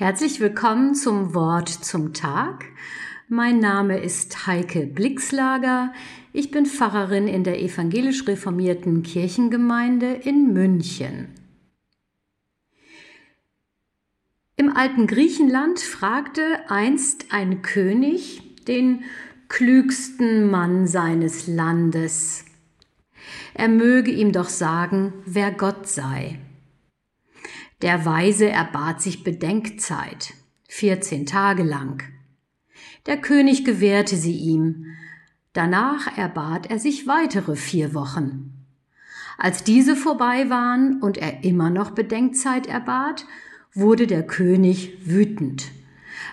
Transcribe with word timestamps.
Herzlich 0.00 0.38
willkommen 0.38 0.94
zum 0.94 1.34
Wort 1.34 1.68
zum 1.68 2.14
Tag. 2.14 2.66
Mein 3.26 3.58
Name 3.58 3.98
ist 3.98 4.46
Heike 4.46 4.86
Blixlager. 4.86 5.92
Ich 6.32 6.52
bin 6.52 6.66
Pfarrerin 6.66 7.26
in 7.26 7.42
der 7.42 7.60
evangelisch 7.60 8.24
reformierten 8.28 9.02
Kirchengemeinde 9.02 10.12
in 10.12 10.52
München. 10.52 11.34
Im 14.54 14.76
alten 14.76 15.08
Griechenland 15.08 15.80
fragte 15.80 16.44
einst 16.68 17.32
ein 17.32 17.62
König 17.62 18.54
den 18.66 19.02
klügsten 19.48 20.48
Mann 20.48 20.86
seines 20.86 21.48
Landes. 21.48 22.44
Er 23.52 23.68
möge 23.68 24.12
ihm 24.12 24.30
doch 24.30 24.48
sagen, 24.48 25.12
wer 25.26 25.50
Gott 25.50 25.88
sei. 25.88 26.38
Der 27.80 28.04
Weise 28.04 28.48
erbat 28.48 29.00
sich 29.00 29.22
Bedenkzeit, 29.22 30.34
14 30.68 31.26
Tage 31.26 31.62
lang. 31.62 32.02
Der 33.06 33.18
König 33.18 33.64
gewährte 33.64 34.16
sie 34.16 34.36
ihm. 34.36 34.86
Danach 35.52 36.18
erbat 36.18 36.70
er 36.70 36.80
sich 36.80 37.06
weitere 37.06 37.54
vier 37.54 37.94
Wochen. 37.94 38.52
Als 39.38 39.62
diese 39.62 39.94
vorbei 39.94 40.50
waren 40.50 41.00
und 41.00 41.18
er 41.18 41.44
immer 41.44 41.70
noch 41.70 41.92
Bedenkzeit 41.92 42.66
erbat, 42.66 43.26
wurde 43.72 44.08
der 44.08 44.26
König 44.26 44.98
wütend. 45.04 45.70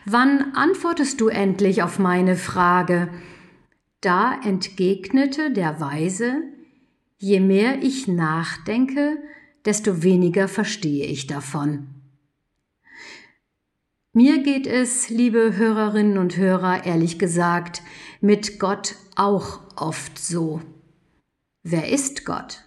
Wann 0.05 0.55
antwortest 0.55 1.21
du 1.21 1.27
endlich 1.27 1.83
auf 1.83 1.99
meine 1.99 2.37
Frage? 2.37 3.09
Da 4.01 4.39
entgegnete 4.41 5.51
der 5.51 5.79
Weise, 5.79 6.41
je 7.19 7.39
mehr 7.39 7.83
ich 7.83 8.07
nachdenke, 8.07 9.17
desto 9.65 10.03
weniger 10.03 10.47
verstehe 10.47 11.05
ich 11.05 11.27
davon. 11.27 11.87
Mir 14.13 14.41
geht 14.43 14.65
es, 14.65 15.09
liebe 15.09 15.57
Hörerinnen 15.57 16.17
und 16.17 16.37
Hörer, 16.37 16.85
ehrlich 16.85 17.19
gesagt, 17.19 17.81
mit 18.21 18.59
Gott 18.59 18.95
auch 19.15 19.59
oft 19.75 20.17
so. 20.17 20.61
Wer 21.63 21.89
ist 21.91 22.25
Gott? 22.25 22.61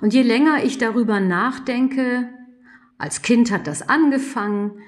Und 0.00 0.14
je 0.14 0.22
länger 0.22 0.64
ich 0.64 0.78
darüber 0.78 1.20
nachdenke, 1.20 2.30
als 2.96 3.22
Kind 3.22 3.50
hat 3.50 3.66
das 3.66 3.88
angefangen, 3.88 4.80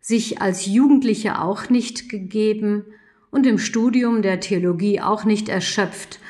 sich 0.00 0.40
als 0.40 0.66
Jugendliche 0.66 1.40
auch 1.40 1.68
nicht 1.68 2.08
gegeben 2.08 2.84
und 3.30 3.46
im 3.46 3.58
Studium 3.58 4.22
der 4.22 4.40
Theologie 4.40 5.00
auch 5.00 5.24
nicht 5.24 5.48
erschöpft 5.48 6.20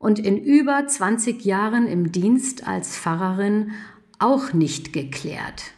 und 0.00 0.18
in 0.18 0.42
über 0.42 0.86
20 0.86 1.44
Jahren 1.44 1.86
im 1.86 2.10
Dienst 2.10 2.66
als 2.66 2.96
Pfarrerin 2.96 3.72
auch 4.18 4.54
nicht 4.54 4.94
geklärt. 4.94 5.74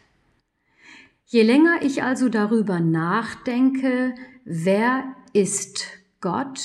Je 1.26 1.42
länger 1.42 1.82
ich 1.82 2.04
also 2.04 2.28
darüber 2.28 2.78
nachdenke, 2.78 4.14
wer 4.44 5.16
ist 5.32 5.88
Gott, 6.20 6.60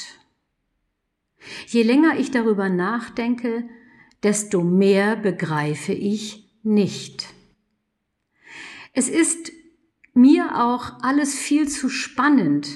je 1.65 1.81
länger 1.81 2.19
ich 2.19 2.29
darüber 2.29 2.69
nachdenke, 2.69 3.67
desto 4.21 4.61
mehr 4.61 5.15
begreife 5.15 5.93
ich 5.93 6.47
nicht. 6.61 7.25
Es 8.93 9.09
ist 9.09 9.51
mir 10.13 10.63
auch 10.63 11.01
alles 11.01 11.33
viel 11.33 11.67
zu 11.67 11.89
spannend 11.89 12.67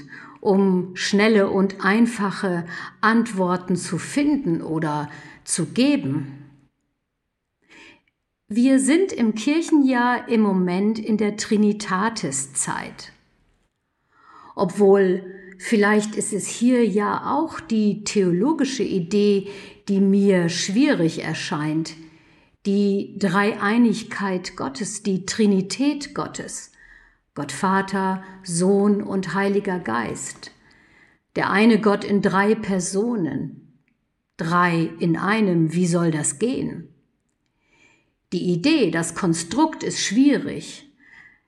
um 0.42 0.96
schnelle 0.96 1.50
und 1.50 1.86
einfache 1.86 2.66
Antworten 3.00 3.78
zu 3.78 3.98
finden 3.98 4.62
oder 4.62 5.10
zu 5.46 5.68
geben. 5.68 6.42
Wir 8.50 8.80
sind 8.80 9.14
im 9.14 9.34
Kirchenjahr 9.34 10.28
im 10.28 10.42
Moment 10.42 11.00
in 11.00 11.16
der 11.16 11.38
Trinitatis-Zeit. 11.38 13.14
Obwohl 14.56 15.24
vielleicht 15.58 16.16
ist 16.16 16.34
es 16.34 16.48
hier 16.48 16.86
ja 16.86 17.34
auch 17.34 17.62
die 17.62 18.04
theologische 18.04 18.84
Idee, 18.84 19.48
die 19.88 20.02
mir 20.02 20.50
schwierig 20.50 21.24
erscheint, 21.24 21.94
die 22.66 23.16
Dreieinigkeit 23.18 24.58
Gottes, 24.58 25.02
die 25.04 25.26
Trinität 25.26 26.14
Gottes. 26.14 26.72
Gott 27.34 27.52
Vater, 27.54 28.24
Sohn 28.44 29.02
und 29.02 29.34
Heiliger 29.34 29.80
Geist. 29.80 30.52
Der 31.38 31.50
eine 31.50 31.80
Gott 31.80 32.04
in 32.04 32.22
drei 32.22 32.56
Personen. 32.56 33.78
Drei 34.36 34.90
in 35.00 35.16
einem, 35.16 35.74
wie 35.74 35.88
soll 35.88 36.12
das 36.12 36.40
gehen? 36.40 36.90
Die 38.34 38.52
Idee, 38.52 38.92
das 38.92 39.16
Konstrukt 39.16 39.84
ist 39.84 40.00
schwierig. 40.00 40.92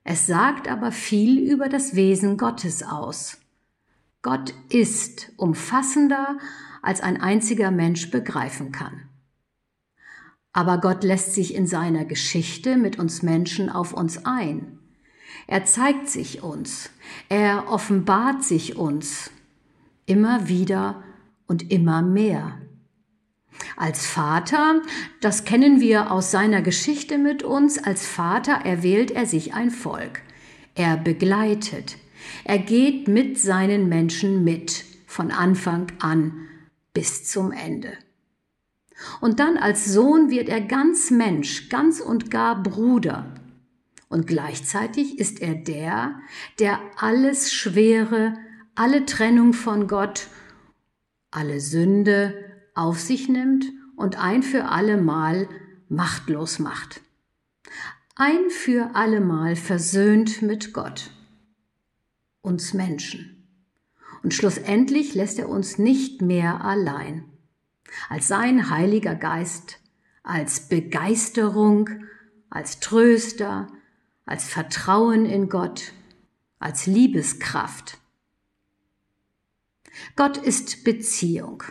Es 0.05 0.25
sagt 0.25 0.69
aber 0.69 0.91
viel 0.91 1.39
über 1.39 1.67
das 1.67 1.95
Wesen 1.95 2.37
Gottes 2.37 2.83
aus. 2.83 3.37
Gott 4.21 4.53
ist 4.69 5.33
umfassender, 5.37 6.37
als 6.81 7.01
ein 7.01 7.19
einziger 7.19 7.71
Mensch 7.71 8.09
begreifen 8.09 8.71
kann. 8.71 9.09
Aber 10.53 10.79
Gott 10.79 11.03
lässt 11.03 11.33
sich 11.33 11.55
in 11.55 11.67
seiner 11.67 12.05
Geschichte 12.05 12.77
mit 12.77 12.99
uns 12.99 13.21
Menschen 13.21 13.69
auf 13.69 13.93
uns 13.93 14.25
ein. 14.25 14.79
Er 15.47 15.65
zeigt 15.65 16.09
sich 16.09 16.43
uns, 16.43 16.89
er 17.29 17.69
offenbart 17.69 18.43
sich 18.43 18.75
uns 18.77 19.31
immer 20.05 20.47
wieder 20.47 21.03
und 21.47 21.71
immer 21.71 22.01
mehr. 22.01 22.57
Als 23.77 24.05
Vater, 24.05 24.81
das 25.21 25.45
kennen 25.45 25.79
wir 25.79 26.11
aus 26.11 26.31
seiner 26.31 26.61
Geschichte 26.61 27.17
mit 27.17 27.43
uns, 27.43 27.77
als 27.77 28.05
Vater 28.05 28.53
erwählt 28.53 29.11
er 29.11 29.25
sich 29.25 29.53
ein 29.53 29.71
Volk. 29.71 30.21
Er 30.75 30.97
begleitet. 30.97 31.97
Er 32.45 32.57
geht 32.57 33.07
mit 33.07 33.39
seinen 33.39 33.89
Menschen 33.89 34.43
mit, 34.43 34.85
von 35.05 35.31
Anfang 35.31 35.91
an 35.99 36.47
bis 36.93 37.25
zum 37.25 37.51
Ende. 37.51 37.93
Und 39.21 39.39
dann 39.39 39.57
als 39.57 39.85
Sohn 39.85 40.29
wird 40.29 40.49
er 40.49 40.61
ganz 40.61 41.11
Mensch, 41.11 41.69
ganz 41.69 41.99
und 41.99 42.31
gar 42.31 42.61
Bruder, 42.61 43.33
und 44.13 44.27
gleichzeitig 44.27 45.17
ist 45.17 45.41
er 45.41 45.55
der, 45.55 46.19
der 46.59 46.79
alles 46.97 47.51
Schwere, 47.51 48.37
alle 48.75 49.07
Trennung 49.07 49.53
von 49.53 49.87
Gott, 49.87 50.27
alle 51.31 51.59
Sünde 51.59 52.35
auf 52.75 52.99
sich 52.99 53.27
nimmt 53.27 53.65
und 53.95 54.19
ein 54.19 54.43
für 54.43 54.65
allemal 54.65 55.49
machtlos 55.89 56.59
macht. 56.59 57.01
Ein 58.15 58.51
für 58.51 58.93
allemal 58.93 59.55
versöhnt 59.55 60.43
mit 60.43 60.73
Gott, 60.73 61.09
uns 62.43 62.75
Menschen. 62.75 63.47
Und 64.21 64.35
schlussendlich 64.35 65.15
lässt 65.15 65.39
er 65.39 65.49
uns 65.49 65.79
nicht 65.79 66.21
mehr 66.21 66.63
allein. 66.63 67.25
Als 68.09 68.27
sein 68.27 68.69
Heiliger 68.69 69.15
Geist, 69.15 69.79
als 70.21 70.69
Begeisterung, 70.69 71.89
als 72.51 72.79
Tröster, 72.79 73.69
als 74.25 74.45
Vertrauen 74.45 75.25
in 75.25 75.49
Gott, 75.49 75.91
als 76.59 76.85
Liebeskraft. 76.85 77.97
Gott 80.15 80.37
ist 80.37 80.83
Beziehung. 80.83 81.63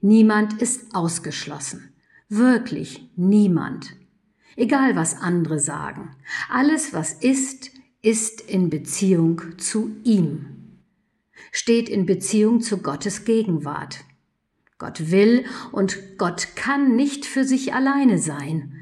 Niemand 0.00 0.60
ist 0.60 0.94
ausgeschlossen. 0.94 1.94
Wirklich 2.28 3.10
niemand. 3.16 3.96
Egal 4.56 4.96
was 4.96 5.14
andere 5.14 5.58
sagen. 5.58 6.16
Alles, 6.50 6.92
was 6.92 7.12
ist, 7.12 7.70
ist 8.02 8.40
in 8.40 8.70
Beziehung 8.70 9.58
zu 9.58 9.96
ihm. 10.04 10.80
Steht 11.52 11.88
in 11.88 12.06
Beziehung 12.06 12.60
zu 12.60 12.78
Gottes 12.78 13.24
Gegenwart. 13.24 14.04
Gott 14.78 15.10
will 15.10 15.44
und 15.72 16.18
Gott 16.18 16.48
kann 16.54 16.94
nicht 16.94 17.26
für 17.26 17.44
sich 17.44 17.74
alleine 17.74 18.18
sein. 18.18 18.74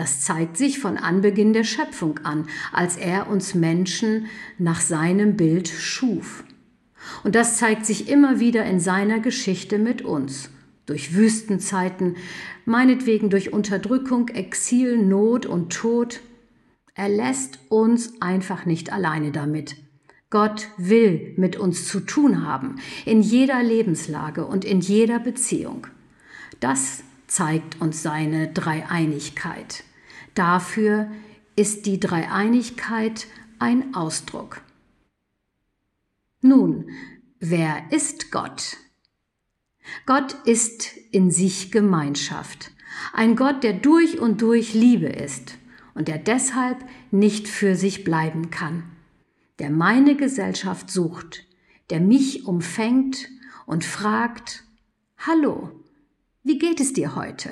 Das 0.00 0.22
zeigt 0.22 0.56
sich 0.56 0.78
von 0.78 0.96
Anbeginn 0.96 1.52
der 1.52 1.62
Schöpfung 1.62 2.20
an, 2.20 2.48
als 2.72 2.96
er 2.96 3.28
uns 3.28 3.54
Menschen 3.54 4.28
nach 4.56 4.80
seinem 4.80 5.36
Bild 5.36 5.68
schuf. 5.68 6.42
Und 7.22 7.34
das 7.34 7.58
zeigt 7.58 7.84
sich 7.84 8.08
immer 8.08 8.40
wieder 8.40 8.64
in 8.64 8.80
seiner 8.80 9.20
Geschichte 9.20 9.76
mit 9.78 10.00
uns. 10.00 10.48
Durch 10.86 11.14
Wüstenzeiten, 11.14 12.16
meinetwegen 12.64 13.28
durch 13.28 13.52
Unterdrückung, 13.52 14.28
Exil, 14.28 14.96
Not 14.96 15.44
und 15.44 15.70
Tod. 15.70 16.20
Er 16.94 17.10
lässt 17.10 17.58
uns 17.68 18.22
einfach 18.22 18.64
nicht 18.64 18.94
alleine 18.94 19.32
damit. 19.32 19.76
Gott 20.30 20.68
will 20.78 21.34
mit 21.36 21.56
uns 21.56 21.86
zu 21.86 22.00
tun 22.00 22.42
haben, 22.42 22.76
in 23.04 23.20
jeder 23.20 23.62
Lebenslage 23.62 24.46
und 24.46 24.64
in 24.64 24.80
jeder 24.80 25.18
Beziehung. 25.18 25.88
Das 26.58 27.02
zeigt 27.26 27.82
uns 27.82 28.02
seine 28.02 28.48
Dreieinigkeit. 28.48 29.84
Dafür 30.34 31.10
ist 31.56 31.86
die 31.86 32.00
Dreieinigkeit 32.00 33.26
ein 33.58 33.94
Ausdruck. 33.94 34.62
Nun, 36.40 36.88
wer 37.38 37.92
ist 37.92 38.30
Gott? 38.30 38.76
Gott 40.06 40.34
ist 40.44 40.96
in 41.10 41.30
sich 41.30 41.70
Gemeinschaft, 41.70 42.70
ein 43.12 43.36
Gott, 43.36 43.62
der 43.64 43.72
durch 43.72 44.18
und 44.20 44.40
durch 44.40 44.74
Liebe 44.74 45.06
ist 45.06 45.58
und 45.94 46.08
der 46.08 46.18
deshalb 46.18 46.78
nicht 47.10 47.48
für 47.48 47.76
sich 47.76 48.04
bleiben 48.04 48.50
kann. 48.50 48.84
der 49.60 49.70
meine 49.70 50.16
Gesellschaft 50.16 50.90
sucht, 50.90 51.44
der 51.90 52.00
mich 52.00 52.46
umfängt 52.46 53.28
und 53.66 53.84
fragt, 53.84 54.64
Hallo, 55.18 55.70
wie 56.42 56.58
geht 56.58 56.80
es 56.80 56.94
dir 56.94 57.14
heute? 57.14 57.50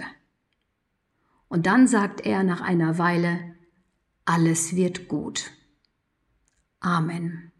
Und 1.48 1.66
dann 1.66 1.86
sagt 1.86 2.20
er 2.26 2.42
nach 2.42 2.60
einer 2.60 2.98
Weile, 2.98 3.54
alles 4.24 4.76
wird 4.76 5.08
gut. 5.08 5.50
Amen. 6.80 7.52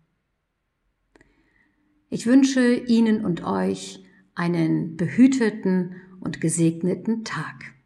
Ich 2.11 2.26
wünsche 2.26 2.75
Ihnen 2.75 3.25
und 3.25 3.44
euch 3.44 4.05
einen 4.35 4.96
behüteten 4.96 5.96
und 6.20 6.40
gesegneten 6.40 7.25
Tag. 7.25 7.78